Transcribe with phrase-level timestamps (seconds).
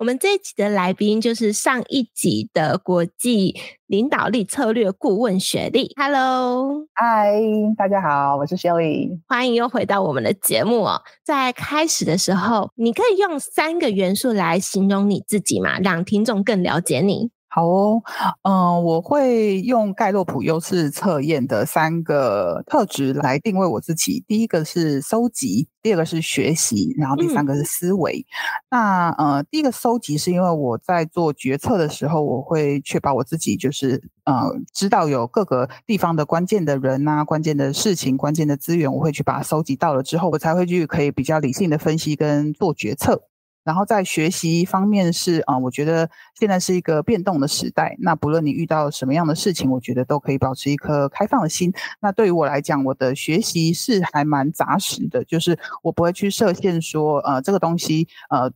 [0.00, 3.54] 我们这一集的来宾就是上一集的国际
[3.86, 5.92] 领导力策略顾问雪莉。
[5.94, 7.34] Hello，嗨，
[7.76, 9.10] 大家好，我是雪莉。
[9.28, 11.02] 欢迎又回到我们的节目哦。
[11.22, 15.78] 在开始的时候，你可以用三个元素来形容你自己嘛？
[15.80, 17.28] 让听众更了解你。
[17.52, 18.00] 好哦，
[18.44, 24.24] 嗯、呃，我会用盖洛普优势测验的三个特质来定位我自己。
[24.28, 28.24] 第一个是搜集，第二个是学习，然后第三个是思维。
[28.68, 34.32] 嗯、那呃，第一个搜集是因为我在做决策的时候，我会确保我自己就是呃，
[34.72, 43.29] 知道有各个地方的关键的人啊、关键的事情、关键的资源，我会去把它搜集到了之后，我才会去可以比较理性的分析跟做决策。
[43.64, 46.08] 然后在学习方面是啊、我觉得
[46.38, 47.94] 现在是一个变动的时代。
[47.98, 51.72] 那不论你遇到什么样的事情，我觉得都可以保持一颗开放的心。
[52.00, 58.50] 那对于我来讲，我的学习是还蛮扎实的，就是我不会去设限说，呃，这个东西呃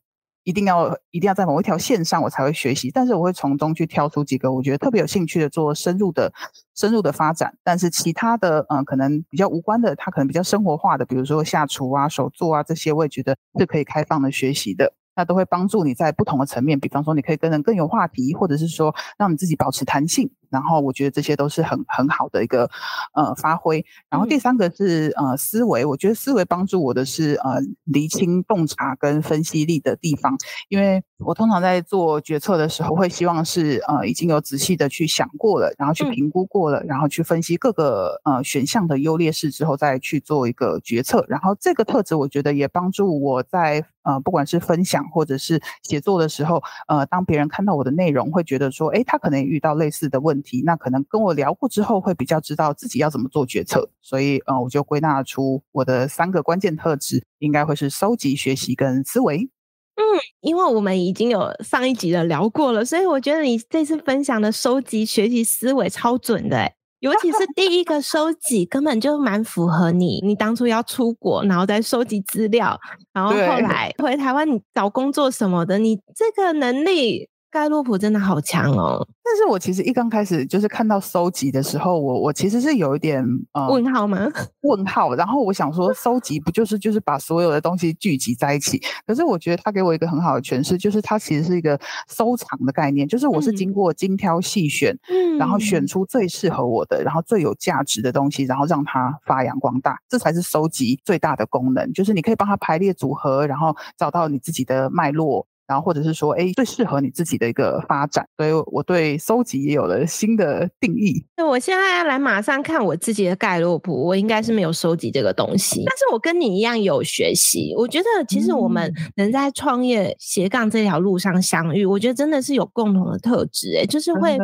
[0.44, 2.90] 一定要一定要在某一条线上我才会学习。
[2.90, 6.32] 但是我会从中去挑出几个我觉得特别有兴趣的，做深入的
[6.76, 7.52] 深入的发展。
[7.64, 14.92] 但是其他的嗯、可能比较无关的，它可能比较生活化的，比如说下厨啊、手作啊这些，我也觉得是可以开放的学习的。
[15.16, 20.28] 那都会帮助你在不同的层面，比方说你可以跟人更有话题，或者是说让你自己保持弹性。
[20.54, 22.70] 然后我觉得这些都是很很好的一个
[23.14, 23.84] 呃发挥。
[24.08, 30.38] 然后第三个是呃思维，我觉得思维帮助我的是呃厘清洞察跟分析力的地方，
[30.68, 41.24] 因为我通常在做决策的时候会希望是呃已经有仔细的去想过了，然后去评估过了，然后去分析各个呃选项的优劣势之后再去做一个决策。
[41.28, 50.43] 然后这个特质我觉得也帮助我在呃不管是分享或者是写作的时候，呃当别人看到我的内容会觉得说，诶他可能也遇到类似的问题。
[50.64, 59.48] 那可能跟我聊过之后，会比较知道自己要怎么做决策，所以，嗯，我就归纳出我的三个关键特质，应该会是收集、学习跟思维。
[59.96, 60.02] 嗯，
[60.40, 70.20] 因为我们已经有上一集的聊过了，所以我觉得你这次分享的收集、学习、思维超准的，尤其是 第一个收集，根本就蛮符合你。
[70.24, 72.76] 你当初要出国，然后再收集资料，
[73.12, 77.28] 然后后来回台湾，你找工作什么的，你这个能力。
[77.54, 79.06] 盖洛普真的好强哦！
[79.22, 84.28] 但是我其实一刚开始就是看到收集的时候，我我其实是有一点呃问号吗？
[84.62, 85.14] 问号。
[85.14, 88.82] 然后我想说，收集不就是就是把所有的东西聚集在一起？
[89.06, 91.78] 可是我觉得他给我一个很好的诠释，就是它其实是一个
[92.08, 101.92] 收藏的概念，就是我是经过精挑细选，嗯，然后选出最适合我的，然后最有价值的东西，然后让它发扬光大，这才是收集最大的功能。
[101.92, 105.46] 就是你可以帮它排列组合，然后找到你自己的脉络。
[105.66, 111.24] 然后或者是说，哎，最适合你自己的一个发展，所以我对搜集也有了新的定义。
[111.36, 117.74] 那我现在要来马上看我自己的盖洛普，我应该是没有收集这个东西，但是我跟你一样有学习。
[117.76, 124.36] 我觉得其实我们能在创业斜杠这条路上相遇，我觉得真的是有共同的特质，哎，就是会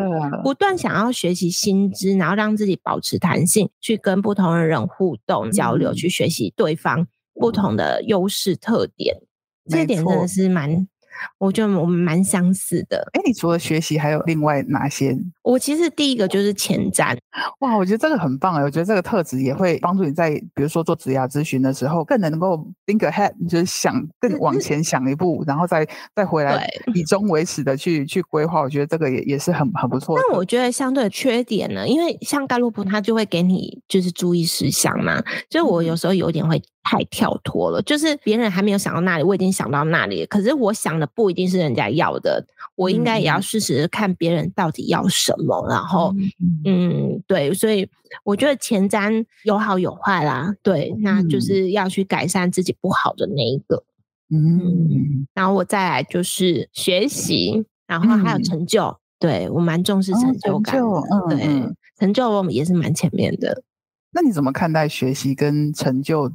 [0.42, 9.16] 不断想要学习新知，然后让自己保持弹性，去跟不同的人互动交流，去学习对方不同的优势特点。
[9.68, 10.88] 这点真的是蛮。
[11.38, 13.08] 我觉得我们蛮相似的。
[13.12, 15.16] 哎，你除了学习，还有另外哪些？
[15.42, 17.16] 我其实第一个就是前瞻。
[17.60, 18.62] 哇，我觉得这个很棒哎！
[18.62, 28.60] 我觉得这个特质也会帮助你在，比如说做职涯咨询的时候，更能够 think ahead，就是想更往前想一步，然后再再回来以终为始的去去规划。
[28.60, 30.22] 我觉得这个也也是很很不错的。
[30.26, 36.60] 但我觉得相对的缺点呢，因为像盖洛普，他就会给你就是注意事项嘛，所以我有时候有点会。
[36.82, 40.24] 太跳脱了，就是别人还没有想到那里，我已经想到那里。
[40.26, 42.44] 可是我想的不一定是人家要的，
[42.74, 45.66] 我应该也要试试看别人到底要什么。
[45.66, 46.14] 嗯、然后，
[46.64, 47.88] 嗯，对，所以
[48.24, 50.54] 我觉得前瞻有好有坏啦。
[50.62, 53.84] 对，那就是要去改善自己不好的那一个。
[54.32, 58.84] 嗯，然后我再来就是学习，然后还有成就。
[58.84, 60.82] 嗯、对，我蛮重视成就感的。
[60.82, 63.62] 哦、成就对，嗯、成就我们也是蛮前面的。
[64.12, 66.32] 那你怎么看待学习跟成就？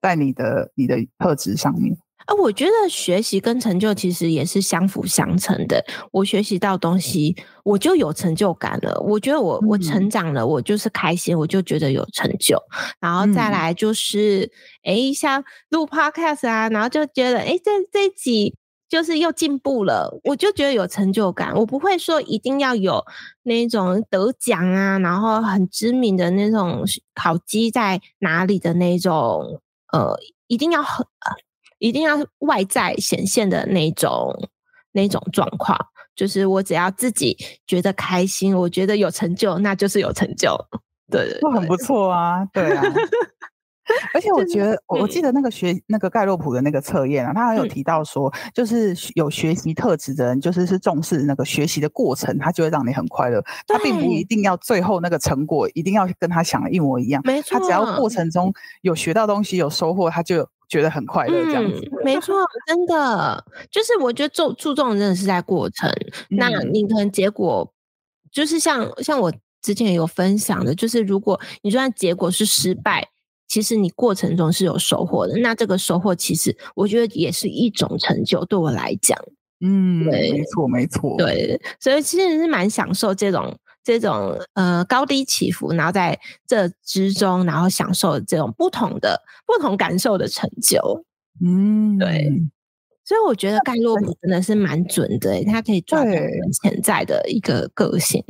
[0.00, 1.96] 在你的你的特质上面
[2.26, 5.84] 啊，我觉得学习跟成就其实也是相辅相成的。
[6.10, 9.00] 我学习到东西，我就有成就感了。
[9.00, 12.60] 我觉得我我成长了，我就是开心，我就觉得有成就。
[12.98, 14.50] 然后再来就是，
[14.82, 18.56] 哎、嗯，像录 podcast 啊，然后就觉得，哎，这这一集
[18.88, 21.54] 就是又进步了，我就觉得有成就感。
[21.54, 23.04] 我不会说一定要有
[23.44, 26.82] 那种得奖啊，然后很知名的那种
[27.14, 29.60] 考绩在哪里的那种，
[29.96, 30.14] 呃，
[30.46, 31.06] 一定要很，
[31.78, 34.50] 一定要外在显现的那种
[34.92, 35.78] 那种状况。
[36.14, 40.54] 就是我只要自己觉得开心，我觉得有成就，那就是有成就。
[41.10, 42.82] 对，很不错啊，对啊。
[44.12, 53.42] 而且我觉得，我我记得那个学那个盖洛普的那个测验啊，他还有提到说，就是有学习特质的人，就是是重视那个学习的过程，他就会让你很快乐。
[53.66, 57.58] 他并不一定要最后那个成果一定要跟他想的一模一样，没错。
[57.58, 58.52] 他只要过程中
[58.82, 61.44] 有学到东西、有收获，他就觉得很快乐。
[61.44, 62.34] 这样子，没错，
[62.66, 65.90] 真的就是我觉得注注重的真的是在过程。
[66.30, 67.72] 那你可能结果
[68.32, 73.06] 就是像像我之前有分享的，就是如果你就算结果是失败。
[73.48, 79.16] 其实你过程中是有收获的，那这个收获其实我觉得也是一种成就，对我来讲，
[79.60, 91.04] 嗯，对，没错，没错，对，所以其实是蛮享受这种这种呃高低起伏，然后在这之中，然后享受这种不同的不同感受的成就，
[91.40, 92.28] 嗯，对，
[93.04, 98.22] 所以我觉得盖洛普真的是蛮准的，他可以抓住我们潜在的一个个性，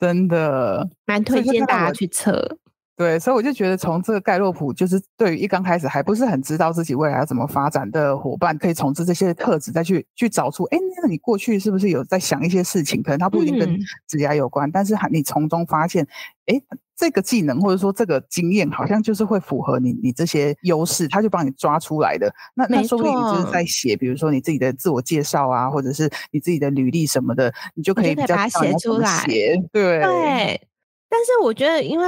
[0.00, 2.56] 真的蛮推荐大家去测。
[2.96, 13.02] 对，所以我就觉得从这个盖洛普，就是对于一刚开始还不是很知道自己未来要怎么发展的伙伴，可以从这这些特质再去去找出，哎，那你过去是不是有在想一些事情？
[13.02, 13.76] 可能它不一定跟
[14.06, 16.06] 职业有关，嗯、但是你从中发现，
[16.46, 16.54] 哎，
[16.96, 22.32] 这个技能或者说这个经验，好像就是会符合你你这些优势，他就帮你抓出来的。
[22.54, 29.24] 那那说不定你就是在写，比如说你自己的自我介绍啊，或者是你自己的履历什么的，你就可以比较把它写出来。
[29.26, 30.68] 对对，
[31.10, 32.06] 但是我觉得因为。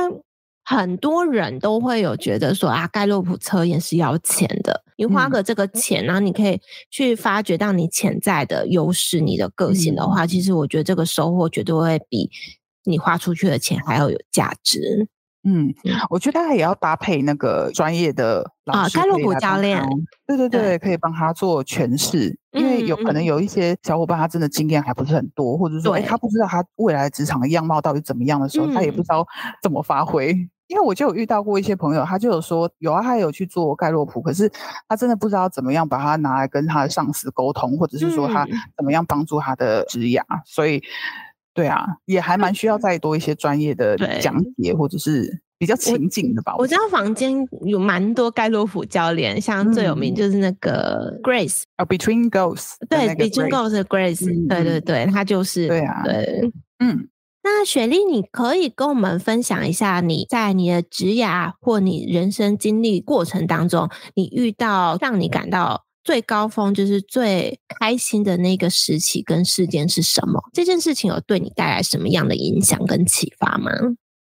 [0.67, 5.67] 很多人都会有觉得说啊，盖洛普测验是要钱的，你花个这个。
[5.77, 6.59] 钱，然后你可以
[6.91, 12.31] 去发掘到你潜在的优势、你的个性的话，其实我觉得这个收获绝对会比
[12.85, 15.07] 你花出去的钱还要有价值。
[15.45, 15.75] 嗯，
[16.09, 19.87] 我觉得他也要搭配那个专业的啊，盖洛普教练，
[20.27, 21.95] 对对对，可以帮他做诠。
[21.95, 29.27] 释，因为有可能有一些小伙伴他真的经验还不是很多，或者说他不知道他未来职场的样貌到底怎么样的时候，他也不知道
[29.63, 30.35] 怎么发挥。
[30.69, 34.51] 因为我就有遇到过一些朋友，他就有说有啊，他有去做盖洛普，可是
[34.89, 38.47] 他真的不知道怎么样把它拿来跟他的上司沟通，或者是说他
[38.77, 40.21] 怎么样帮助他的职涯。
[40.23, 40.83] 嗯、所以，
[41.55, 46.55] 对啊，也还蛮需要再多一些专业的讲解，或者是比较情景的吧。
[46.57, 47.33] 我，我知道房间
[47.65, 57.09] 有蛮多盖洛普教练，像最有名就是那个 Grace 啊、嗯 uh,，Between Goals，对，Between Goals 的 Grace，、嗯、对对对，他就是对啊，对，嗯。
[57.49, 70.43] 那雪莉，你可以跟我们分享一下你在你的职涯或你人生经历过程当中，你遇到让你感到最高峰，就是最开心的那个时期跟事件是什么？
[70.53, 73.71] 这件事情有对你带来什么样的影响跟启发吗？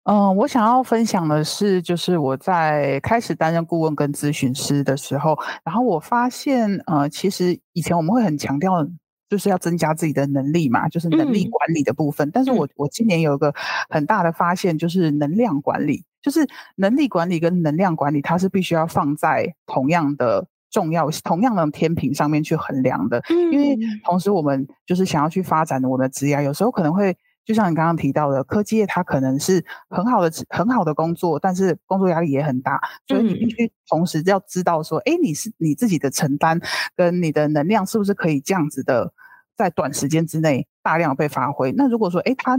[0.04, 8.86] 嗯、我想要分享的是，就是我在开始担任顾问跟咨询师的时候，然后我发现，呃，其实以前我们会很强调。
[9.30, 12.28] 就是要增加自己的能力嘛，就是能力管理的部分。
[12.30, 13.54] 嗯、但是我我今年有一个
[13.90, 23.20] 很大的发现，就是能量管理，就是能力管理跟能量管理，它是必须要放在同样的重要、同样的天平上面去衡量的。
[23.30, 36.60] 嗯、因为同时我们就是想要去发展我们的职业，有时候可能会就像你刚刚提到的，科技业它可能是很好的很好的工作，但是工作压力也很大，所以你必须同时要知道说，哎、嗯，你是你自己的承担
[36.96, 39.14] 跟你的能量是不是可以这样子的。
[39.58, 41.72] 在短时间之内大量被发挥。
[41.72, 42.58] 那如果说，诶，他，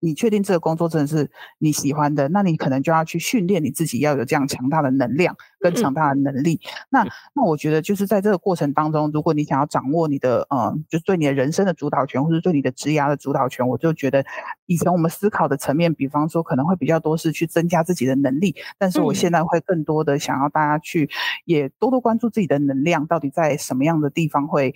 [0.00, 6.60] 你确定这个工作真的是你喜欢的，那你可能就要去训练你自己，要有这样强大的能量跟强大的能力。
[6.62, 14.22] 嗯、那那我觉得就是在这个过程当中，如果你想要掌握你的，呃，就是对你的人生的主导权，或者对你的职业的主导权，我就觉得
[14.66, 21.08] 以前我们思考的层面，比方说可能会比较多是去增加自己的能力，但是我现在会更多的想要大家去
[21.46, 24.74] 也多多关注自己的能量到底在什么样的地方会。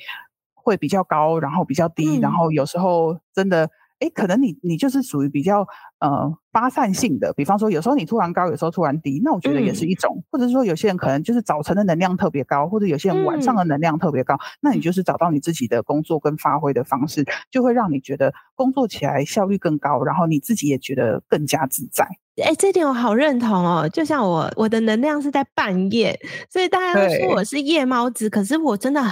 [0.68, 3.70] 会比较高，然后比较低，嗯、然后有时候真的，
[4.00, 5.66] 哎，可能你你就是属于比较
[6.00, 22.08] 呃发散性的，比方说有时候你突然高，有时候突然低，那我觉得也是一种，嗯、或者是说有些人可能就是早晨的能量特别高，或者有些人晚上的能量特别高，嗯、那你就是找到你自己的工作跟发挥的方式，就会让你觉得工作起来效率更高，然后你自己也觉得更加自在。
[22.40, 23.88] 哎，这点我好认同哦。
[23.88, 26.16] 就像我，我的能量是在半夜，
[26.48, 28.30] 所以大家都说我是夜猫子。
[28.30, 29.02] 可是我真的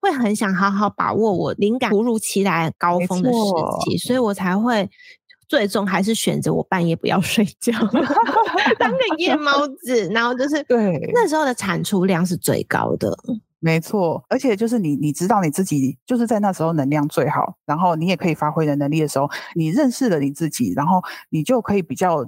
[0.00, 3.38] 会很想好好把握我灵感突如其来高峰的时
[3.84, 4.90] 期，所以我才会
[5.52, 7.72] 最终还是选择我半夜不要睡觉，
[8.80, 10.08] 当个夜猫子。
[10.10, 13.14] 然后就是对那时候的产出量是最高的。
[13.60, 22.24] 没错，而且就是你，你知道你自己就是在那时候能量最好，然后你也可以发挥的能力的时候，你认识了你自己，然后你就可以比较。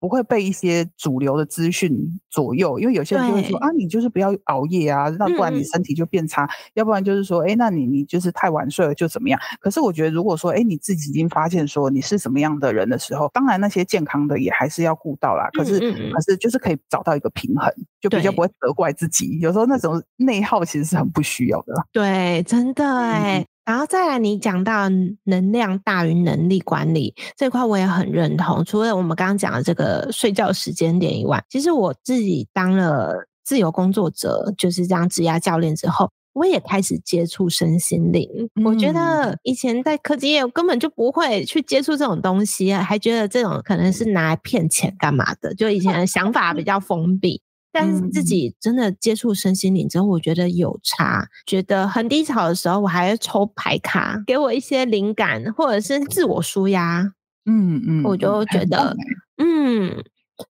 [0.00, 1.92] 不会被一些主流的资讯
[2.30, 9.40] 左右，因为有些人就会说啊，你就是不要熬夜啊，那不然你身体就变差；嗯、要不然就是说，哎，那你你就是太晚睡了就怎么样？
[9.60, 15.48] 可是我觉得，如果说，哎，你自己已经发现说你是什么样的人的时候，当然那些健康的也还是要顾到啦。
[15.52, 19.38] 可是，嗯嗯可是就是可以找到一个平衡，就比较不会责怪自己。
[19.40, 21.74] 有时候那种内耗其实是很不需要的。
[21.92, 23.40] 对，真的哎。
[23.40, 24.88] 嗯然后再来，你讲到
[25.24, 28.64] 能量大于能力管理这块，我也很认同。
[28.64, 33.12] 除了我们刚刚讲的这个睡觉时间点以外，其实我自己当了
[33.44, 38.26] 自由工作者，就是这样职业教练之后，我也开始接触身心灵。
[38.54, 47.42] 嗯、我觉得以前在科技业，我根本就不会去接触这种东西，还觉得这种可能是拿来骗钱干嘛的，就以前的想法比较封闭。
[47.70, 51.28] 但是自己真的接触身心灵之后，我觉得有差。
[51.46, 57.12] 觉得很低潮的时候，我还会抽牌卡，给我一些灵感，或者是自我舒压。
[57.44, 58.96] 嗯嗯，我就觉得，
[59.36, 60.02] 嗯，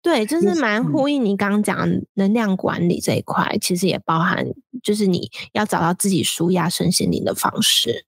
[0.02, 4.46] 对，就是蛮呼应你刚刚讲能量管理这一块，其实也包含
[4.84, 8.06] 就是你要找到自己舒压身心灵的方式。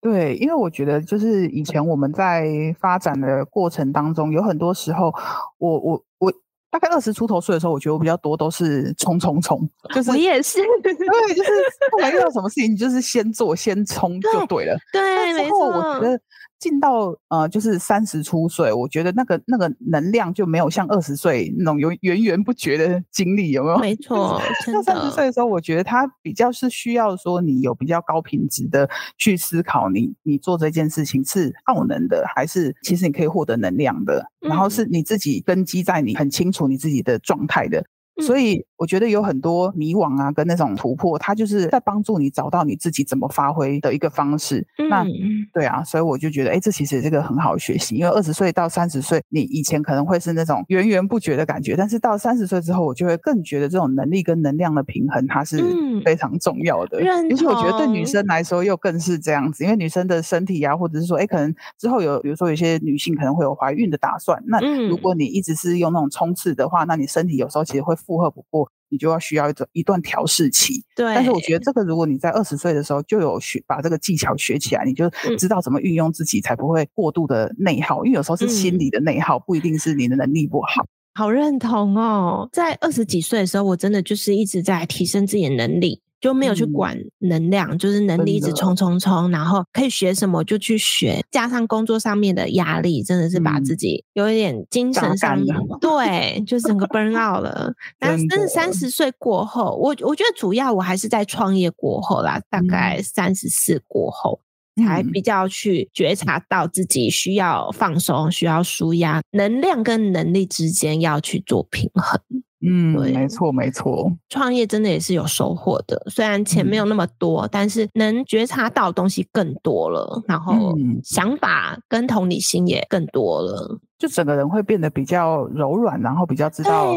[0.00, 5.14] 对，因为我觉得就是以前我们在发展的过程当中，有很多时候，
[5.58, 6.32] 我我我。
[6.70, 9.58] 大概二十出头岁的时候，我觉得我比较多都是冲冲冲，
[9.94, 11.50] 就是我也是，对，就是
[11.90, 14.76] 不管遇到什么事情，你就是先做先冲就对了。
[14.92, 15.00] 对，
[15.32, 15.66] 对没错。
[15.66, 16.20] 我觉得
[16.58, 23.78] 进到呃，就是三十出岁，我觉得那个那个能量就没有像二十岁那种有源源不绝的精力，有没有？
[23.78, 24.40] 没 错，
[24.72, 37.84] 到三十岁的时候，我觉得他比较是需要说你有比较高品质的去思考你，你你做这件事情是耗能的，还是其实你可以获得能量的，嗯、然后是你自己根基在你很清楚你自己的状态的。
[38.20, 44.66] 所以我觉得有很多迷惘啊，跟那种突破，它就是在帮助你找到你自己怎么发挥的一个方式。
[44.78, 45.04] 嗯、那
[45.52, 47.96] 对啊，所以我就觉得，哎，这其实这个很好学习。
[47.96, 55.58] 因为二十岁到三十岁，你以前可能会是那种源源不绝的感觉，但是到三十岁之后，我就会更觉得这种能力跟能量的平衡，它是
[56.04, 56.98] 非常重要的。
[56.98, 64.42] 而且、嗯、我觉得对女生来说又更是这样子，因为女生的身体啊，或者是说，哎，可能之后有，比如说有些女性可能会有怀孕的打算。
[64.46, 67.94] 那如果你一直是用那种冲刺的话，那你身体有时候其实会。
[67.98, 70.84] 负荷不过，你就要需要一段一段调试期。
[70.94, 78.02] 对，但是我觉得这个，如果你在二十岁的时候就有学把这个技巧学起来，你就知道怎么运用自己，才不会过度的内耗。
[78.02, 80.86] 嗯、因为有时候是心理的内耗，不一定是你的能力不好。
[81.14, 86.00] 好认同哦，在二十几岁的时候，我真的就是一直在提升自己的能力。
[86.20, 95.38] 就没有去管能量，嗯、就是能力一直冲冲冲，然后可以学什么就去学，加上工作上面的压力，真的是把自己有一点精神上
[95.80, 97.72] 对，就整个 burn out 了。
[97.98, 104.40] 但是三十岁过后，我我觉得主要我还是在创业过后啦，大概三十四过后，
[104.76, 112.20] 嗯、才比较去觉察到自己需要放松，需要舒压，能量跟能力之间要去做平衡。
[112.60, 120.74] 嗯，对没错没错，创业真的也是有收获的，虽然钱没有那么多，嗯、但是能觉察到的东西更多了，然后
[121.04, 126.92] 想法跟同理心也更多了，就整个人会变得比较柔软，然后比较知道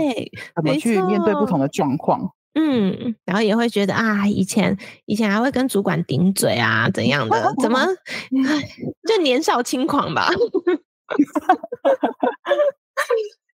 [0.56, 2.32] 怎么去面对不同的状况。
[2.54, 4.76] 嗯，然后也会觉得啊，以前
[5.06, 7.54] 以前还会跟主管顶嘴啊，怎样的？
[7.62, 7.80] 怎么
[9.08, 10.28] 就年少轻狂吧？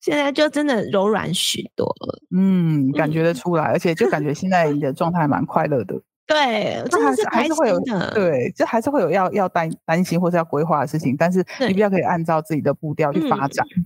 [0.06, 6.00] 现在就真的柔软许多了，嗯，感觉得出来，而且就感觉现在你的状态蛮快乐的。
[6.28, 7.80] 对，这还是还是会有
[8.14, 13.84] 对，就还是会有要要担担心或者要规划的事情，但是你比较可以按照自己的步调去发展，嗯，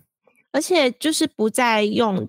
[0.52, 2.28] 而且就是不再用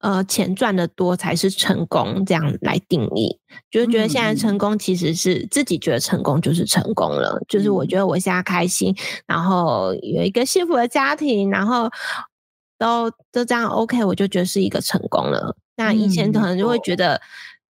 [0.00, 3.38] 呃钱赚的多才是成功这样来定义，
[3.70, 8.94] 就是觉得现在成功其实是自己觉得成功就是成功了，嗯，就是我觉得我现在开心，
[9.26, 11.88] 然后有一个幸福的家庭，然后。
[12.82, 15.56] 都都这样 OK，我就觉得是一个成功了。
[15.76, 17.20] 那以前可能就会觉得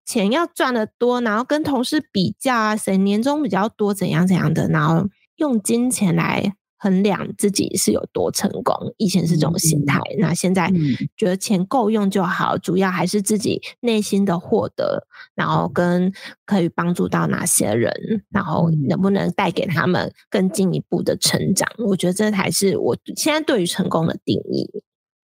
[0.07, 8.75] 钱要赚得多，然后跟同事比较啊，谁年终比较多，怎样怎样的，然后用金钱来衡量自己是有多成功。
[8.97, 10.73] 以前是这种心态，嗯、那现在
[11.15, 16.11] 觉得钱够用就好，主要还是自己内心的获得，然后跟
[16.47, 17.93] 可以帮助到哪些人，
[18.31, 21.69] 然后能不能带给他们更进一步的成长。
[21.87, 24.69] 我觉得这才是我现在对于成功的定义。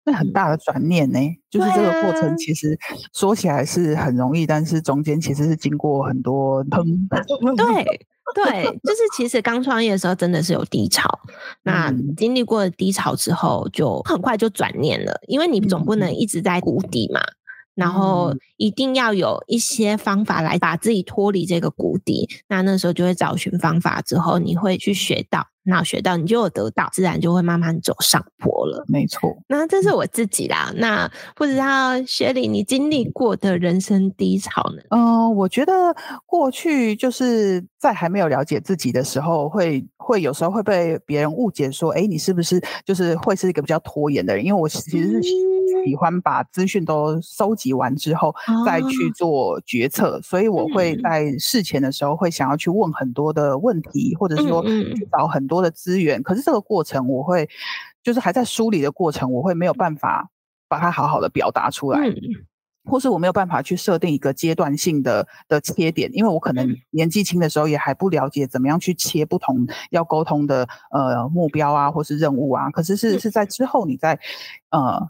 [0.08, 2.80] 那很大的转念呢，就是这个过程其实
[3.14, 6.86] 说起来是很容易，但是中间其实是经过很多坑。
[7.58, 7.84] 对
[8.34, 11.10] 对，就是其实刚创业的时候真的是有低潮，
[11.64, 17.20] 那经历过了低潮之后，就很快就转念了，因为你总不能一直在谷底嘛。
[17.76, 22.28] 然后一定要有一些方法来把自己脱离这个谷底。
[22.48, 28.86] 那那时候就会找寻方法，之后你会去学到，那学到你就有得到，自然就会慢慢走上坡了。
[28.88, 30.72] 没错，那这是我自己啦。
[30.76, 34.82] 那不知道雪莉，你经历过的人生低潮呢？
[34.92, 35.74] 嗯、呃，我觉得
[36.26, 44.44] 过去就是在还没有了解自己的时候，会会有时候会被别人误解说，哎，你是不是就是会是一个比较拖延的人？
[44.46, 45.30] 因为我其实是。
[45.86, 48.34] 喜欢把资讯都收集完之后
[48.66, 56.20] 再去做决策，哦、所以我会在事前的时候会想要去问很多的问题，嗯、或者是说去找很多的资源。
[56.20, 57.48] 嗯、可是这个过程，我会
[58.04, 60.30] 就是还在梳理的过程，我会没有办法
[60.68, 62.16] 把它好好的表达出来，嗯、
[62.88, 72.70] 或是我没有办法去设定一个阶段性的的切点，因为我可能年纪轻的时候也还不了解怎么样去切不同要沟通的呃目标啊，或是任务啊。
[72.72, 74.20] 可是是是在之后你在
[74.72, 75.10] 呃。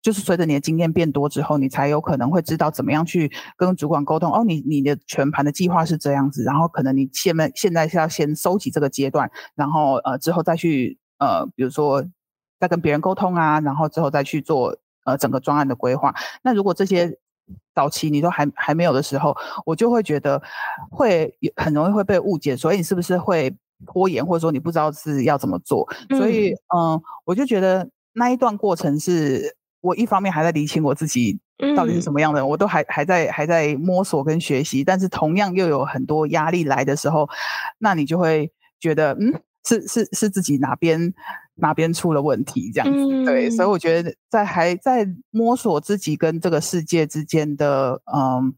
[0.00, 4.32] 就是随着你的经验变多之后，你才有可能会知道怎么样去跟主管沟通。
[4.32, 12.02] 哦，你你的全盘的计划是这样子，然后可能你现在现在是要先收集这个阶段，然后呃之后再去呃比如说
[12.60, 16.14] 再跟别人沟通啊，然后之后再去做呃整个专案的规划。
[16.42, 17.16] 那如果这些
[17.74, 20.40] 早期你都还还没有的时候，我就会觉得
[20.90, 23.54] 会很容易会被误解，所以你是不是会
[23.86, 25.88] 拖延，或者说你不知道是要怎么做？
[26.10, 29.56] 所以嗯、呃，我就觉得那一段过程是。
[29.80, 31.38] 我一方面还在理清我自己
[31.76, 37.28] 到底是什么样的我都还还在还在摸索跟学习，但是同样又有很多压力来的时候，
[37.78, 38.50] 那你就会
[38.80, 41.14] 觉得，嗯，是是是自己哪边
[41.58, 48.54] 哪边出了问题这样子，嗯、对，所以我觉得在还在摸索自己跟这个世界之间的，嗯。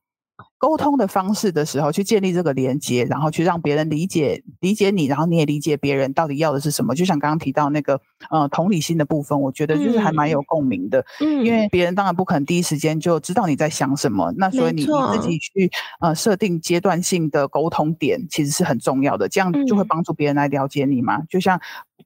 [0.57, 6.95] 沟通的方式的时候，去建立这个连接，然后去让别人理解理解你，然后你也理解别人到底要的是什么。
[6.95, 7.99] 就像刚刚提到那个
[8.31, 11.05] 呃同理心的部分，我觉得就是还蛮有共鸣的。
[11.21, 19.29] 嗯，因为别人当然不可能第一时间就知道你在想什么，那所以你你自己去呃设定阶段性的沟通点，其实是很重要的。
[19.29, 21.23] 这样就会帮助别人来了解你嘛。
[21.31, 21.59] 就像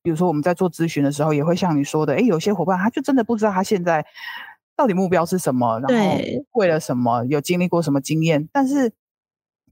[0.04, 4.06] 比如说我们在做咨询的时候，也会像你说的，诶，有些伙伴他就真的不知道他现在。
[4.76, 5.78] 到底目标是什么？
[5.78, 6.18] 然后
[6.54, 7.24] 为了什么？
[7.26, 8.48] 有经历过什么经验？
[8.52, 8.92] 但是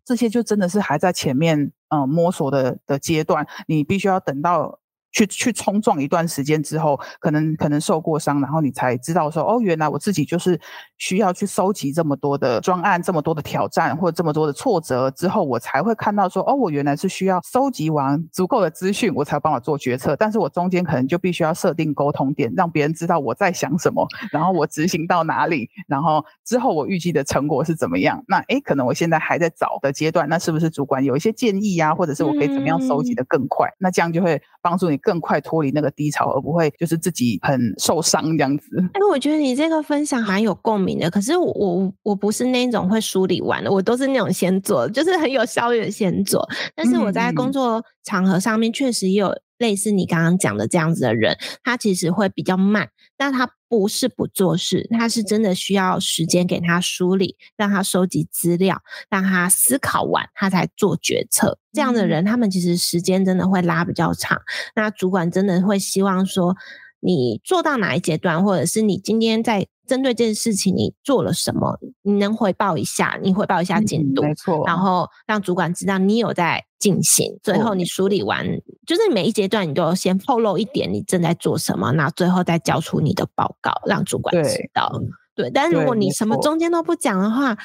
[0.04, 4.78] 这些就真的是还在前面，嗯，摸索的的阶段，你必须要等到。
[5.12, 10.58] 去去冲撞一段时间之后，可能可能受过伤，然后你才知道说，哦，原来我自己就是
[10.98, 20.16] 需要去收集这么多的专案，这么多的挑战，或者这么多的挫折之后，我才会看到说，哦，我原来是需要收集完足够的资讯，我才帮我做决策。
[20.16, 28.24] 但是我中间可能就必须要设定沟通点，让别人知道我在想什么，然后我执行到哪里，然后之后我预计的成果是怎么样。
[28.26, 33.68] 那诶，可能我现在还在找的阶段，那是不是主管有一些建议呀、啊，或者是我可以怎么样收集的更快？
[33.68, 35.01] 嗯、那这样就会帮助你。
[35.02, 38.68] 更快脱离那个低潮，而不会就是自己很受伤这样子。
[38.94, 41.10] 哎，我觉得你这个分享蛮有共鸣的。
[41.10, 46.48] 可是我我我不是那种会梳理完的，我都是那种先做，就是很有效率的先做。
[46.74, 61.58] 但是我在工作场合上面确实也有类似你刚刚讲的这样子的人，他其实会比较慢，但他不是不做事，他是真的需要时间给他梳理，让他收集资料，让他思考完，他才做决策。
[61.72, 64.38] 这样的人，他们其实时间真的会拉比较长。
[64.74, 66.54] 那主管真的会希望说，
[67.00, 69.66] 你做到哪一阶段，或者是你今天在。
[69.86, 71.78] 针对这件事情，你做了什么？
[72.02, 73.18] 你能回报一下？
[73.22, 74.64] 你回报一下进度，嗯、没错。
[74.66, 77.38] 然后让主管知道你有在进行。
[77.42, 84.88] 最后你梳理完，哦、就是每一阶段你都要先透露一点你正在做什么，那最后再交出你的报告，让主管知道。
[84.94, 87.56] 对，对，但如果你什么中间都不讲的话，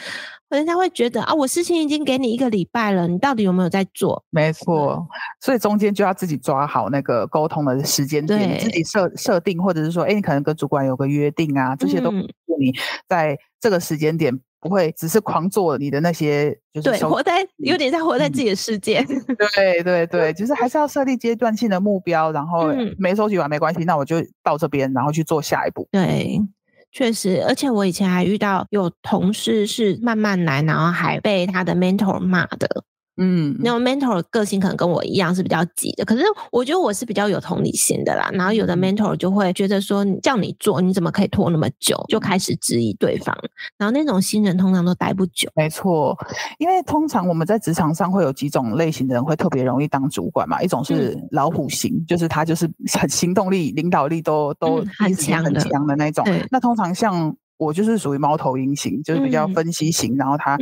[0.50, 4.24] 人家会觉得啊，我事情已经给你一个礼拜了，你到底有没有在做？
[4.30, 5.06] 没错，
[5.42, 12.74] 所以中间就要自己抓好那个沟通的时间点，对自己设设定，或者是说，哎，你可能跟主管有个约定啊，这些都你
[13.08, 19.06] 在这个时间点不会只是狂做你的那些，就是对，活在有点在活在自己的世界。
[19.10, 25.86] 嗯、对对对，就是还是要设立阶段性的目标，然后没收集完没关系，那我就到这边，然后去做下一步。
[25.92, 26.40] 对。
[26.92, 32.84] 确实，而且我以前还遇到有同事是慢慢来，然后还被他的 mentor 骂的。
[33.20, 38.30] 嗯，那种 mentor 个性可能跟我一样是比较急的，可是我觉得我是比较有同理心的啦。
[38.32, 41.96] 然后有的 mentor 就会觉得说，叫你做，你怎么可以拖那么久？
[42.10, 43.36] 就开始质疑对方。
[43.78, 45.50] 然后那种新人通常都待不久。
[45.56, 46.16] 没错，
[46.60, 50.62] 因为通常我们在职场上会有几种类型的人会特别容易当主管嘛。
[50.62, 56.24] 一种是老虎型，嗯、就是他就是 很行动力、领导力都都很强很强的那种。
[56.52, 60.56] 那通常像我就是属于猫头鹰型，就是比较分析型，嗯、然后他。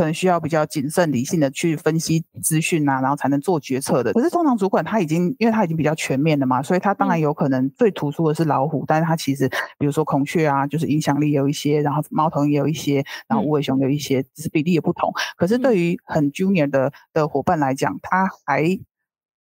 [0.00, 4.14] 可能需要比较谨慎理性的去分析资讯啊，然后才能做决策的。
[4.14, 9.46] 可是通常主管他已经，因为他已经比较全面了嘛，所以他当然有可能最突出的是老虎，嗯、但是他其实
[9.78, 15.12] 比如说孔雀啊，就是影响力也有一些，然后猫头鹰也有一些，然后无尾熊有一些，只是比例也不同。
[15.36, 18.64] 可是对于很 junior 的的伙伴来讲，他还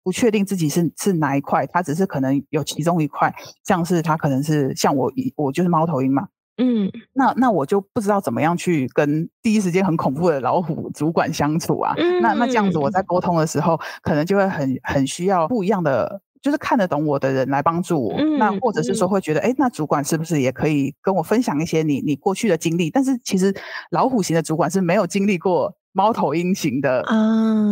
[0.04, 3.32] 不确定自己是是哪一块，他只是可能有其中一块，
[3.64, 22.90] 像是他可能是像我，我就是猫头鹰嘛，嗯，那那我就不知道怎么样去跟第一时间很恐怖的老虎主管相处啊，嗯、那那这样子我在沟通的时候，可能就会很很需要不一样的，就是看得懂我的人来帮助我，嗯、那或者是说会觉得，哎、嗯，那主管是不是也可以跟我分享一些你你过去的经历？
[22.90, 23.56] 但是其实
[23.92, 25.74] 老虎型的主管是没有经历过。
[25.98, 27.04] 猫头鹰型的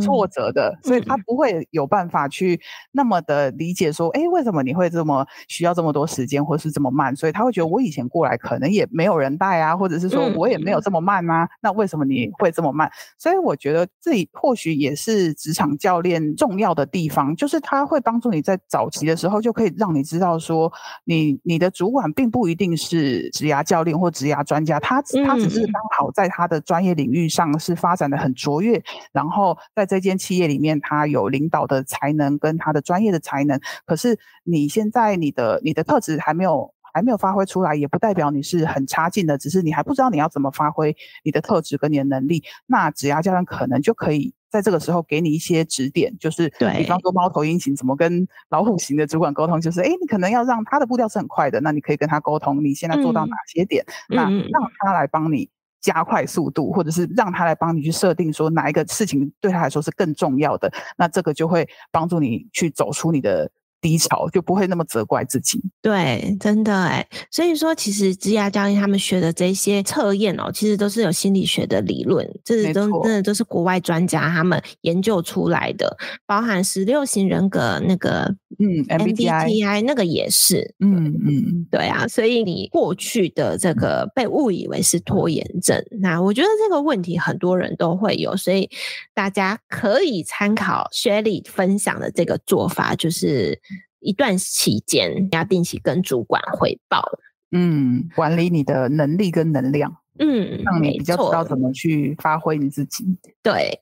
[0.01, 2.59] 挫折的，嗯、所以他不会有办法去
[2.91, 7.15] 那么的理解说，哎、嗯，为什么你会这么需要这么多时间，或是这么慢？
[7.15, 12.89] 所以他会觉得我以前过来可能也没有人带啊，或者是说我也没有这么慢啊，嗯、那为什么你会这么慢？
[13.19, 28.14] 所以我觉得这或许也是职场教练重要的地方，就是他会帮助你在早期的时候就可以让你知道说你，你你的主管并不一定是职涯教练或职涯专家，他他只是刚好在他的专业领域上是发展的。
[28.17, 33.59] 很卓越，然后在这间企业里面，他有领导的才能跟他的专业的才能。
[33.85, 42.43] 可是你现在你的你的特质还没有还没有发挥出来，也不代表你是很差劲的，只是你还不知道你要怎么发挥你的特质跟你的能力。
[42.65, 46.47] 那职涯教练可能就可以在这个时候给你一些指点，就是
[46.77, 55.49] 比方说猫头鹰型怎么跟老虎型的主管沟通，就是哎，你可能要让他的步调是很快的，那你可以跟他沟通你现在做到哪些点，嗯、那让他来帮你。
[55.85, 60.67] 加快速度，或者是让他来帮你去设定说哪一个事情对他来说是更重要的，
[60.97, 63.47] 那这个就会帮助你去走出你的
[63.85, 65.61] 低潮，就不会那么责怪自己。
[65.79, 75.95] 对，真的哎，所以说其实职涯教练他们学的这些测验哦，其实都是有心理学的理论，这是都真的都是国外专家他们研究出来的，
[76.25, 78.35] 包含十六型人格那个。
[78.57, 88.69] 嗯，MBTI 那个也是，嗯嗯，对啊，所以你过去的这个被误以为是拖延症，那我觉得这个问题很多人都会有，所以
[89.13, 93.59] 大家可以参考雪莉分享的这个做法，就是
[94.05, 97.03] 一段期间要定期跟主管汇报，
[97.51, 103.03] 嗯，管理你的能力跟能量，嗯，让你比较知道怎么去发挥你自己，
[103.43, 103.81] 对。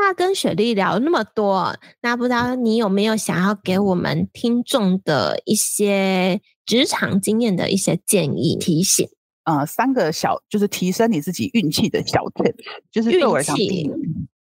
[0.00, 9.08] 那跟雪莉聊那么多，那不知道你有没有想要给我们听众的一些职场经验的一些建议提醒？
[9.42, 12.54] 呃，三个小就是提升你自己运气的小 tip，
[12.92, 13.56] 就是对我来讲，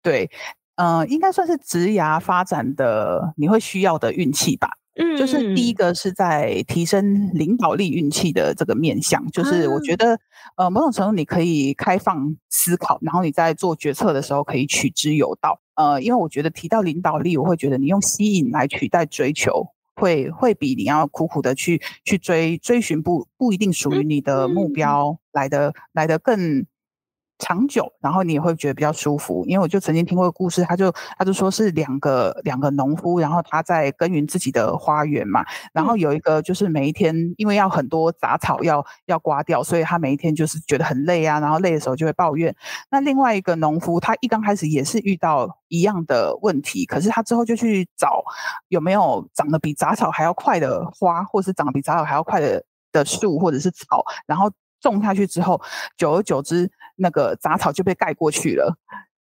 [0.04, 0.30] 对，
[0.76, 4.70] 呃，应该算是职涯发展的你会需要的运气吧。
[4.98, 10.16] 嗯，就是第一个是在提升领导力运气的这个面向，就是我觉得，
[10.56, 15.60] 嗯、呃，某种程度你可以开放思考，然后你在做决策的时候可以取之有道。
[15.76, 26.66] 呃，因为我觉得提到领导力，我会觉得你用吸引来取代追求，会会比你要苦苦的去去追追寻不不一定属于你的目标来的、嗯、来的更。
[27.40, 42.56] 长久，然后你也会觉得比较舒服，因为我就曾经听过个故事，他就他就说是两个两个农夫，然后他在耕耘自己的花园嘛，然后有一个就是每一天因为要很多杂草要要刮掉，所以他每一天就是觉得很累啊，然后累的时候就会抱怨。
[42.90, 48.24] 那另外一个农夫，他一刚开始也是遇到一样的问题，可是他之后就去找
[48.70, 54.52] 有没有长得比杂草还要快的花，或是长得比杂草还要快的的树或者是草，然后。
[54.80, 55.60] 种下去之后，
[55.98, 58.78] 久而久之，那个杂草就被盖过去了。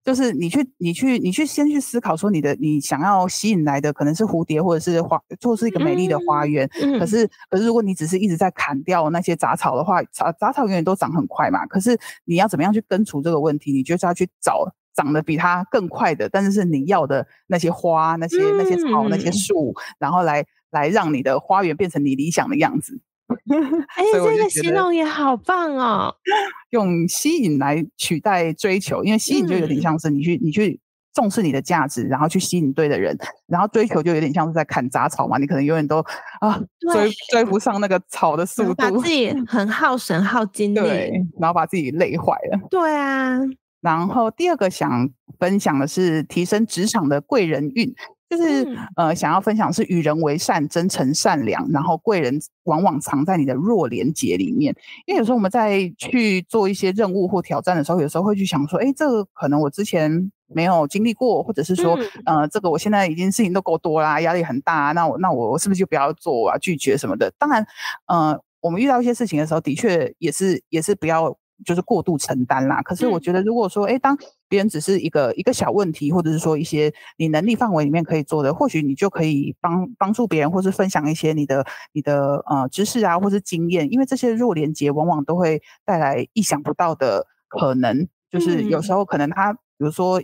[0.05, 6.69] 就是你去，你去，你去先去思考说，你的你想要吸引来的可能是蝴蝶，或者是花，做是一个美丽的花园。
[6.83, 11.65] 嗯嗯、可是，可是如果你只是一直在砍掉那些杂草的话，杂杂草永远都长很快嘛。
[11.67, 13.73] 可是你要怎么样去根除这个问题？
[13.73, 23.01] 你就是要去找长得比它更快的，但是是你要的那些花、那些那些草、那些树，然后来来让你的花园变成你理想的样子。
[23.97, 26.15] 哎，这个形容也好棒哦！
[26.71, 30.81] 用吸引来取代追求，因为吸引就有点像是你去、嗯、你去
[31.13, 35.39] 重视你的价值，然后去吸引对的人，然后追求就有点像是在砍杂草嘛。
[35.39, 35.99] 你可能永远都
[36.41, 36.59] 啊
[36.93, 42.59] 追追不上那个草的速度，把自己很耗神耗精力，然后把自己累坏了。
[42.71, 43.39] 对啊。
[43.81, 47.95] 然后第二个想分享的是提升职场的贵人运。
[48.29, 54.75] 就是呃，想要分享是与人为善、真诚善良，然后贵人往往藏在你的弱连结里面。
[55.07, 66.59] 因为有时候我们在去做一些任务或挑战的时候，有时候会去想说，哎，这个可能我之前没有经历过，或者是说，呃，这个我现在已经事情都够多啦，压力很大，那我那我是不是就不要做啊？
[66.59, 67.33] 拒绝什么的？
[67.39, 67.65] 当然，
[68.07, 72.81] 呃，我们遇到一些事情的时候，的确也是也是不要就是过度承担啦。
[72.83, 74.17] 可是我觉得，如果说，哎，当
[74.49, 90.23] 别人只是一个一个小问题，或者是说一些你能力范围里面可以做的，或许你就可以帮帮助别人，或是分享一些你的你的呃知识啊，或是经验，因为这些弱连接往往都会带来意想不到的可能，就是有时候可能他，比如说。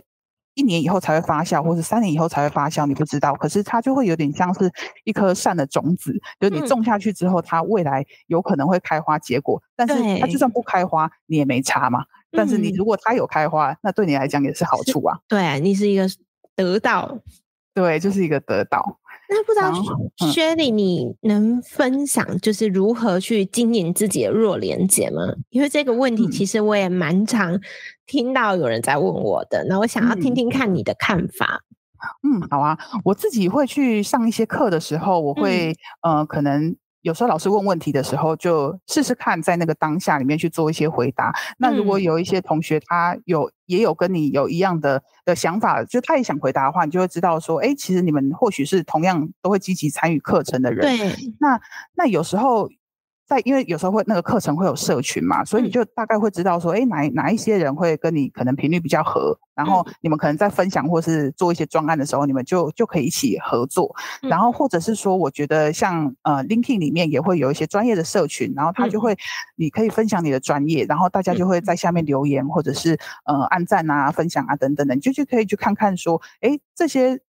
[0.53, 3.33] 一年以后才会发酵，或者三年以后才会发酵，你不知道。
[3.35, 4.71] 可是它就会有点像是
[5.03, 9.61] 一颗善的种子，就是你种下去之后，它未来有可能会开花结果。
[9.75, 12.03] 但是它就算不开花，你也没差嘛。
[12.31, 15.19] 但是你如果它有开花，那对你来讲也是好处啊。
[15.27, 16.07] 对，你是一个
[16.55, 17.17] 得到，
[17.73, 18.99] 对，就是一个得到。
[19.33, 19.71] 那不知道
[20.29, 25.21] 薛莉，你能分享就是如何去经营自己的弱连接吗？
[25.49, 27.57] 因为这个问题其实我也蛮常
[28.05, 31.61] 听到有人在问我的，那我想要听听看你的看法。
[32.23, 36.75] 嗯，好啊，我自己会去上一些课的时候，我会、嗯、呃可能。
[37.01, 41.33] 有时候老师问问题的时候，就试试看在那个当下里面去做一些回答。
[41.57, 50.97] 那如果有一些同学他有也有跟你有一样的的想法，就他也想回答的话，你就会知道说，哎，其实你们或许是同样都会积极参与课程的人。
[50.97, 51.15] 对。
[51.39, 51.59] 那
[51.95, 52.69] 那有时候。
[53.31, 63.95] 在，因为有时候会那个课程会有社群嘛，所以你就大概会知道说，哎，哪哪一些人会跟你可能频率比较合，然后你们可能在分享或是做一些专案的时候，你们就就可以一起合作。
[64.21, 69.17] 然后或者是说，我觉得像呃 LinkedIn 里面也会有一些专业的社群，然后他就会
[69.55, 77.21] 你可以分享你的专业，然后大家就会在下面留言或者是呃按赞啊、分享啊等等的，你就就可以去看看说，哎，这些。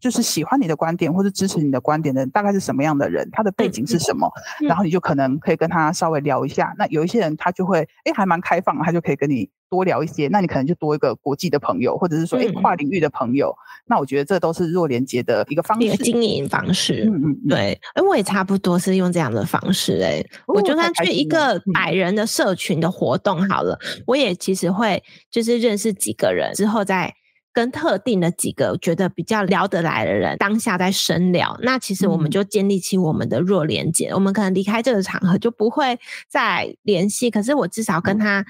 [0.00, 6.72] 就是喜欢你的观点或者支持你的观点的人大概是什么样的人，他的背景是什么，嗯嗯、然后你就可能可以跟他稍微聊一下。
[6.78, 10.28] 那有一些人他就会哎还蛮开放，他就可以跟你多聊一些。
[10.28, 13.48] 那你可能就多一个国际的朋友，或者是说哎跨领域的朋友。
[13.50, 17.04] 嗯、那我觉得这都是弱连接的一个方式，一个经营方式。
[17.08, 17.80] 嗯嗯，对。
[17.94, 20.00] 哎，我也差不多是用这样的方式。
[20.02, 27.12] 哎，我就算去一个百人的社群的活动好了，嗯、我也其实会就是认识几个人之后再。
[27.52, 34.10] 跟特定的几个觉得比较聊得来的人，当下在深聊，那其实我们就建立起我们的弱连接。
[34.10, 38.44] 嗯、我们可能离开这个场合就不会再联系，可是我至少跟他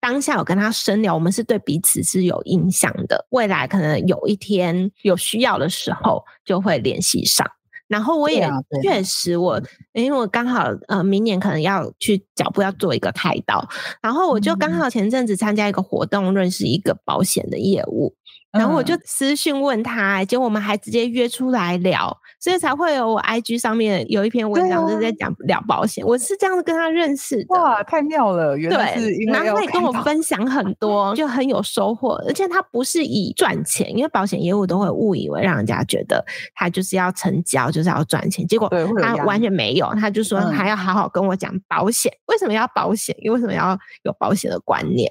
[0.00, 3.26] 当下有跟他深聊，我们是对彼此是有印象的。
[3.30, 7.46] 未来可能有一天有需要的时候，就会联系上。
[7.88, 8.48] 然后我也
[8.82, 9.62] 确实我，我
[10.00, 13.68] 因为我刚好呃明年可能要去脚步要做一个开刀，
[14.00, 18.14] 然后我就刚好前阵子参加一个活动，认识一个保险的业务。
[18.52, 26.06] 然后我就私讯问他，结果我们还直接约出来聊，所以才会有我 IG 上面有一篇文章就是在讲聊保险。
[26.06, 27.46] 我是这样子跟他认识的。
[27.48, 28.56] 哇，太妙了！
[28.58, 32.14] 原来是因为然后他也跟我分享很多，就很有收获。
[32.26, 36.22] 而且他不是以赚钱，因为保险业务都会误以为让人家觉得
[36.54, 38.46] 他就是要成交，就是要赚钱。
[38.46, 43.16] 结果他完全没有，他就说还要好好跟我讲保险，为什么要保险？
[43.20, 45.10] 因为为什么要有保险的观念？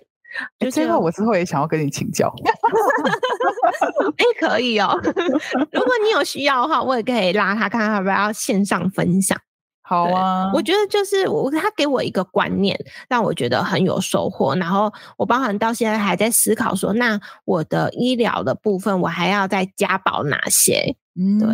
[0.59, 2.33] 就这个我之后也想要跟你请教。
[4.17, 4.99] 哎，可以哦。
[5.71, 9.37] 如果你有需要的话，我也可以拉他看看要不要线上分享。
[9.83, 14.55] 好啊，我觉得就是我他给我一个观念，让我觉得很有收获。
[14.55, 20.95] 然后我包含到现在还在思考说，那我的医疗的部分，我还要再加保哪些？
[21.15, 21.50] 嗯，对。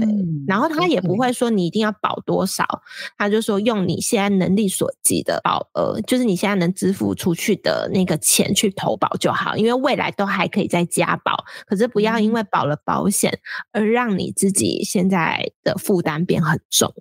[0.48, 2.66] 然后他也不会说你一定要保多少，
[3.18, 11.44] 他就说用你现在能力所及的保额，就是你现在能支付出去的那个钱去投保就好，因为未来都还可以再加保。
[11.66, 13.40] 可是不要因为保了保险
[13.72, 16.94] 而让你自己现在的负担变很重。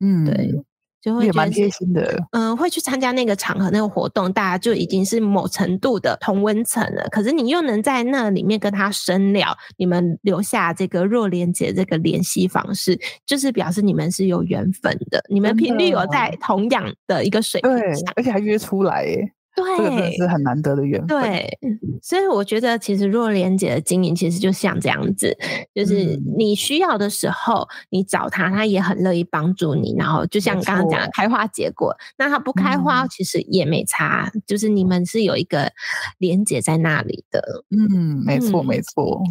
[0.00, 0.64] 嗯，对。
[1.04, 7.06] 就会也蛮贴心的，嗯、呃，会去参加那个场合、那个活动，大家就已经是某程度的同温层了。
[7.10, 19.30] 可是你又能在那里面跟他深聊，你们留下这个弱连接这个联系方式，就是表示你们是有缘分的，你们频率有在同样的一个水平上，对，而且还约出来耶。
[19.54, 21.20] 对，这个真的是很难得的缘分。
[21.20, 21.58] 对，
[22.02, 25.36] 所以我觉得其实若连结的经营其实就像这样子，
[25.74, 29.94] 就是你需要的时候你找他，他也很乐意帮助你。
[29.96, 35.70] 然后就像刚刚讲的开花结果，那他不开花其实也没差，嗯、就是你们是有一个
[36.18, 37.64] 连接在那里的。
[37.70, 39.22] 嗯，没错，没错。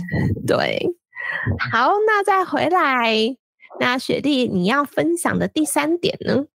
[0.47, 0.89] 对，
[1.71, 3.36] 好，那再回来，
[3.79, 6.45] 那雪莉你要分享的第三点呢？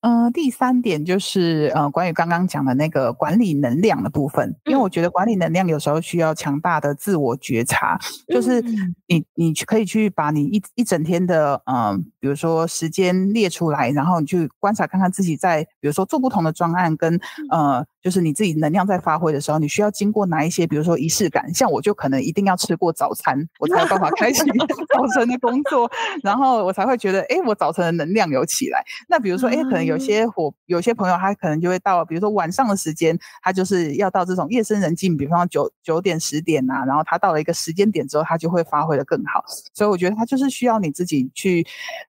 [0.00, 7.98] 呃，第三点就是呃，关于刚刚讲的那个管理能量的部分，因为我觉得管理能量有时候需要强大的自我觉察，
[8.28, 8.62] 嗯、就是
[9.06, 17.18] 你你可以去把你一一整天的嗯、呃，比如说时间列出来，然后你去观察看看自己在，比如说做不同的专案跟
[17.50, 24.40] 呃就是你自己能量在发挥的时候，你需要经过哪一些，比如说仪式感，像我就可能一定要吃过早餐，我才有办法开启
[24.92, 25.90] 早晨的工作，
[26.22, 28.84] 然后我才会觉得，哎，我早晨的能量有起来。
[29.08, 39.44] 那比如说，哎，可能有些伙，有些朋友他可能就会到，比如说晚上的时间，他就是要到这种夜深人静，比方九九点十点呐、啊，然后他到了一个时间点之后，他就会发挥的更好。
[39.72, 41.64] 所以我觉得他就是需要你自己去，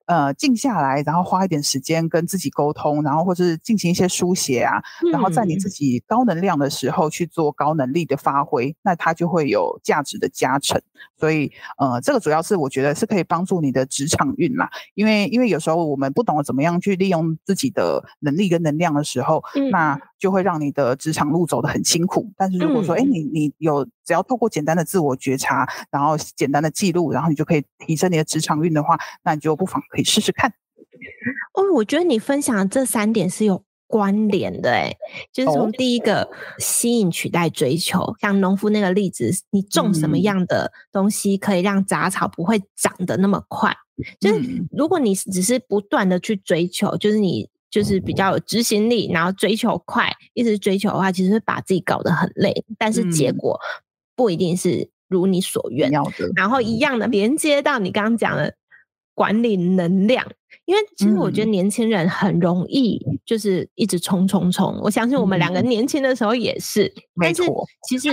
[0.06, 10.80] 呃，静下来，然后花一点时间跟自己沟通，然后或者是进行一些书写啊，然后在你自己高能量的时候去做高能力的发挥，那它就会有价值的加成。
[11.18, 22.30] 所以，呃，这个主要是我觉得是可以帮助你的职场运啦，因为因为有时候我们不懂得怎么样去利用自己的能力跟能量的时候，嗯、那就会让你的职场路走得很辛苦。
[22.36, 30.52] 但是如果说，哎、嗯，你你有只要透过简单的自我觉察，然后简单的记录，然后你就可以提升你的职场运的话，那你就不妨可以试试看。
[31.52, 34.96] 哦，我觉得你分享这三点是有关联的，哎，
[35.32, 43.70] 就是从第一个吸引、取代、追求，哦、像农夫那个例子，你种什么样的东西可以让杂草不会长得那么快？
[43.96, 53.60] 嗯、就是如果你只是不断的去追求，就是你就是比较有执行力，然后追求快，一直追求的话，其实会把自己搞得很累，但是结果
[54.16, 55.90] 不一定是如你所愿。
[56.34, 58.54] 然后一样的连接到你刚刚讲的
[59.14, 60.26] 管理能量。
[60.66, 66.92] 因为其实我觉得年轻人很容易就是一直冲冲冲，我相信我们两个年轻的时候也是。
[67.16, 67.64] 没错。
[67.86, 68.10] 其实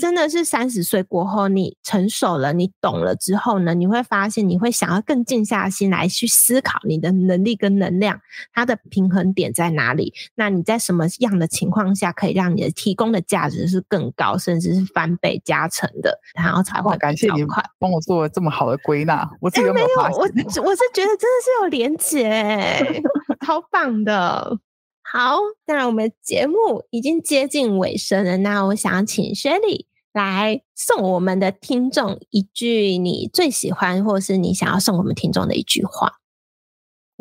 [0.00, 8.18] 真的是三十岁过后，你成熟了，你懂了之后呢，你会发现你会想要更静下心来去思考你的能力跟能量，
[8.54, 10.14] 它的平衡点在哪里？
[10.36, 16.18] 那你在什么样的情况下可以让你的提供的价值是更高，甚至是翻倍加成的？
[16.34, 17.44] 然后才会感谢你
[17.78, 19.28] 帮我做了这么好的归纳。
[19.40, 20.18] 我自己有没有发现？
[20.18, 21.71] 我我是觉得真的是有。
[21.72, 23.02] 连结，
[23.44, 24.58] 超棒的。
[25.02, 36.20] 好，那我们节目已经接近尾声了，那我想请雪莉来送我们的听众一句你最喜欢，或是你想要送我们听众的一句话。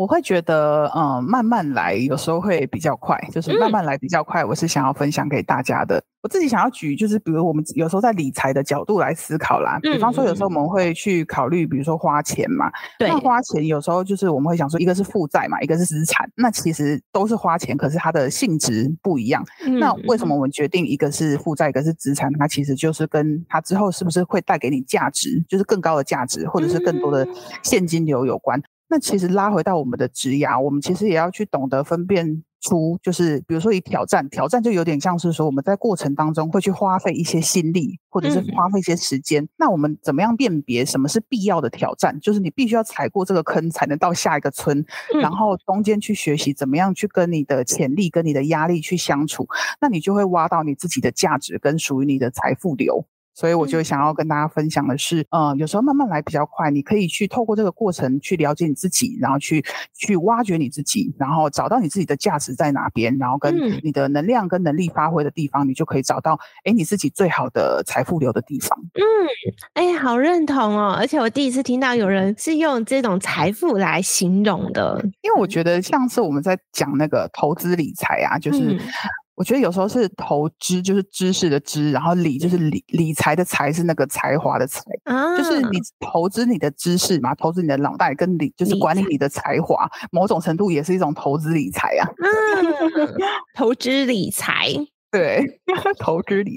[0.02, 4.44] 我会觉得，嗯，慢慢来，有时候会比较快，就是慢慢来比较快。
[4.44, 6.00] 我是想要分享给大家的。
[6.00, 19.46] 嗯、我自己想要举，就是比如我们有时候在理财的角度来思考啦，嗯、比方说有时候我们会去考虑，比如说花钱嘛，对，那花钱有时候就是我们会想说，一个是负债嘛，一个是资产，那其实都是花钱，可是它的性质不一样。
[19.68, 22.34] 嗯、那为什么我们决定一个是负债，一个是资产？
[22.40, 27.28] 它其实就是跟它之后是不是会带给你价值，就是更高的价值，或者是更多的
[27.62, 28.60] 现金流有关。
[28.92, 39.42] 那其实拉回到我们的职涯，我们其实也要去懂得分辨出，就是比如说以挑战，挑战就有点像是说我们在过程当中会去花费一些心力，或者是花费一些时间。
[39.42, 42.20] 嗯、那我们怎么样辨别什么是必要的挑战？
[42.20, 44.78] 就是你必须要踩过这个坑才能到下一个村，
[45.14, 49.48] 嗯、然后中间去学习怎么样去跟你的潜力、跟你的压力去相处，
[49.80, 53.08] 那你就会挖到你自己的价值跟属于你的财富流。
[53.34, 59.64] 所以我就想要跟大家分享的是，嗯、呃，有时候慢慢来比较快，你可以去透过这个过程去了解你自己，然后去
[59.98, 68.78] 去挖掘你自己，然后找到你自己的价值在哪边，然后跟你的能量跟能力发挥的地方，嗯、你就可以找到，哎，你自己最好的财富流的地方。
[68.96, 69.02] 嗯，
[69.74, 78.74] 哎，好认同哦，而且我第一次听到有人是用这种财富来形容的，因为我觉得上次我们在讲那个投资理财啊，就是。
[78.74, 78.80] 嗯
[79.42, 92.08] 我觉得有时候是投资，就是知识的知，然后理就是理理财的财是那个才华的才，啊、就是你投资你的知识嘛，投资你的脑袋跟理就是管理你的才华，财某种程度也是一种投资理财啊。
[92.20, 93.12] 嗯、
[93.56, 94.68] 投资理财，
[95.10, 95.60] 对，
[95.98, 96.56] 投资理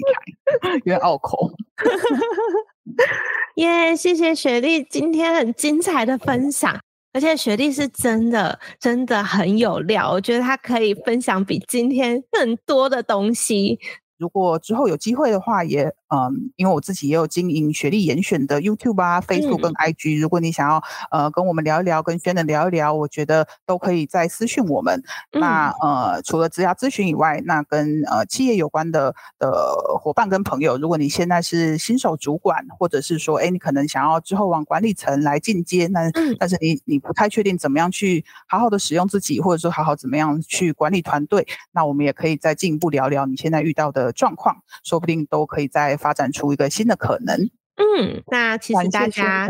[0.61, 1.51] 财，有点拗口。
[3.55, 6.79] 耶，yeah, 谢谢雪莉今天很精彩的分享。
[7.15, 13.79] 而且雪莉是真的，真的很有料，我觉得她可以分享比今天更多的东西。
[14.17, 15.93] 如果之后有机会的话，也。
[16.09, 25.01] 嗯，因为我自己也有经营学历严选的 YouTube 啊、Facebook 跟 IG，、嗯、如果你想要呃跟我们聊一聊，跟 Shannon 聊一聊，我觉得都可以在私讯我们。
[25.31, 29.51] 嗯、那呃，除了职涯咨询以外，那跟呃企业有关的的
[29.99, 45.94] 伙伴跟朋友，如果你现在是新手主管，或者是说，哎，你可能想要之后往管理层来进阶，那、嗯、但是你你不太确定怎么样去好好的使用自己，或者说好好怎么样去管理团队，那我们也可以再进一步聊聊你现在遇到的状况，说不定都可以在。
[45.97, 47.49] 发展出一个新的可能。
[47.77, 49.49] 嗯，那其实大家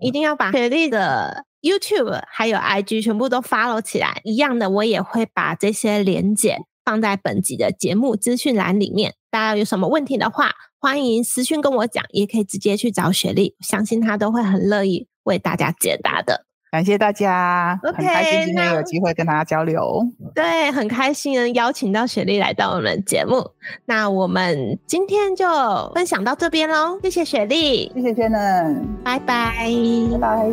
[0.00, 4.20] 一定要把雪莉的 YouTube 还有 IG 全部都 follow 起来。
[4.22, 9.14] 一样的，我也会把这些连接放在本集的节目资讯栏里面。
[9.30, 16.46] 大家有什么问题的话，欢迎私讯跟我讲，也可以直接去找雪莉，相信她都会很乐意为大家解答的。
[16.74, 20.04] 感谢大家，okay, 很开心今天有机会跟大家交流。
[20.34, 23.48] 对，很开心能邀请到雪莉来到我们节目。
[23.84, 25.46] 那我们今天就
[25.94, 29.68] 分享到这边喽，谢谢雪莉，谢谢 Shannon，拜拜，
[30.10, 30.50] 拜拜。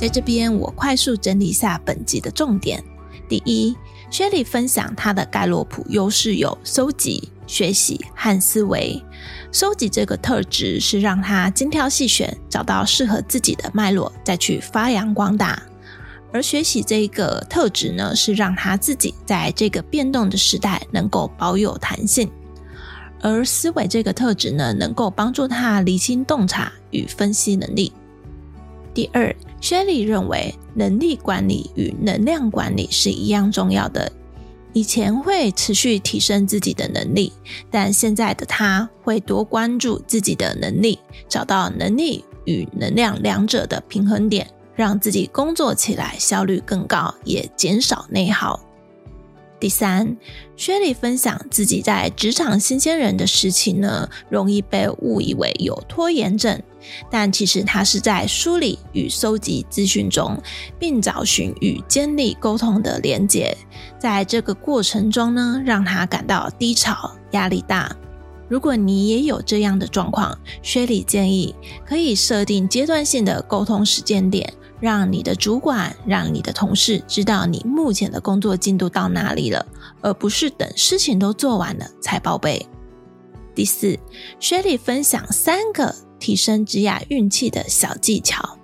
[0.00, 2.82] 在这边，我快速整理一下本集的重点。
[3.28, 3.76] 第一，
[4.10, 9.02] 雪莉分享她的盖洛普优势有搜集、学习和思维。
[9.50, 15.60] 收集这个特质是让他精挑细选，找到适合自己的脉络，再去发扬光大；
[16.32, 22.28] 而学习这个特质呢，是让他自己在这个变动的时代能够保有弹性；
[23.20, 27.92] 而思维这个特质呢，能够帮助他厘清洞察与分析能力。
[28.94, 34.10] 第二雪莉认为能力管理与能量管理是一样重要的。
[34.72, 37.32] 以前会持续提升自己的能力，
[37.70, 40.98] 但现在的他会多关注自己的能力，
[41.28, 48.60] 找到能力与能量两者的平衡点，让自己工作起来效率更高，也减少内耗。
[49.60, 50.16] 第三，
[50.56, 56.60] 薛莉分享自己在职场新鲜人的时期呢，容易被误以为有拖延症，
[57.10, 60.42] 但其实他是在梳理与搜集资讯中，
[60.78, 63.54] 并找寻与监理沟通的连结，
[63.98, 67.94] 在这个过程中呢，让他感到低潮、压力大。
[68.48, 71.54] 如果你也有这样的状况，薛莉建议
[71.86, 74.52] 可以设定阶段性的沟通时间点。
[74.80, 79.64] 让你的主管、让你的同事知道你目前的工作进度到哪里了，
[80.00, 82.66] 而不是等事情都做完了才报备。
[83.54, 83.98] 第四
[84.38, 88.58] 薛莉分享三个提升职涯运气的小技巧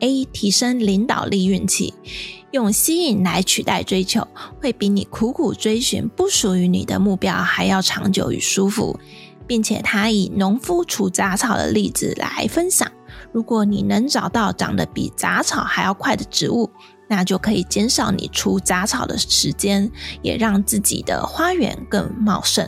[0.00, 0.24] ：A.
[0.26, 1.94] 提升领导力运气，
[2.50, 4.26] 用吸引来取代追求，
[4.60, 8.98] 会比你苦苦追寻不属于你的目标还要长久与舒服，
[9.46, 12.90] 并且他以农夫除杂草的例子来分享。
[13.36, 16.70] 如果你能找到长得比杂草还要快的植物，
[17.06, 22.66] 那就可以减少你除杂草的时间，也让自己的花园更茂盛。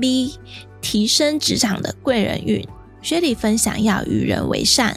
[0.00, 0.38] B.
[0.80, 2.64] 提升职场的贵人运，
[3.02, 4.96] 薛莉分享要与人为善，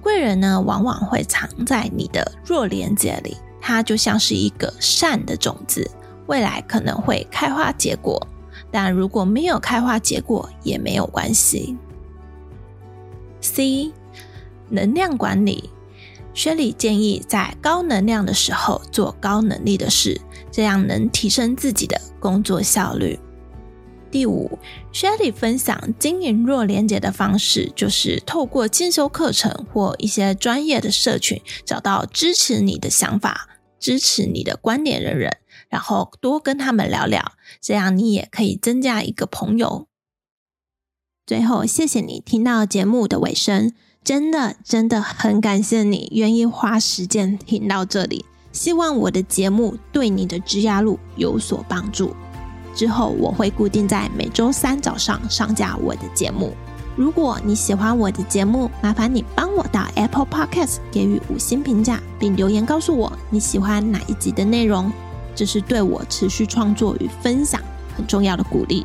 [0.00, 5.88] 贵人呢往往会藏在你的弱连接里，它就像是一个善的种子，
[6.26, 8.20] 未来可能会开花结果，
[8.68, 11.78] 但如果没有开花结果也没有关系。
[13.42, 13.92] C
[14.70, 15.68] 能量管理，
[16.32, 20.18] 薛莉建议在高能量的时候做高能力的事，
[20.50, 23.20] 这样能提升自己的工作效率。
[24.10, 24.58] 第五，
[24.92, 35.38] 薛莉分享经营弱连接的方式，就是透过进修课程或一些专业的社群，找到支持你的想法、支持你的观点的人，
[35.70, 39.88] 然后多跟他们聊聊，这样你也可以增加一个朋友。
[41.24, 48.24] 最后，谢谢你听到节目的尾声，真的真的很感谢你愿意花时间听到这里。
[48.50, 52.14] 希望我的节目对你的职涯路有所帮助。
[52.74, 56.52] 之后我会固定在每周三早上上架我的节目。
[56.96, 64.92] 如果你喜欢我的节目，麻烦你帮我到 Apple Podcast 给予五星评价，并留言告诉我你喜欢哪一集的内容，
[65.34, 67.62] 这是对我持续创作与分享
[67.96, 68.84] 很重要的鼓励。